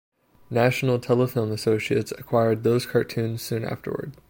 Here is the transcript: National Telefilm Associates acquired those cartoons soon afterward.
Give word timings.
National 0.49 0.97
Telefilm 0.97 1.51
Associates 1.51 2.11
acquired 2.17 2.63
those 2.63 2.87
cartoons 2.87 3.43
soon 3.43 3.63
afterward. 3.63 4.13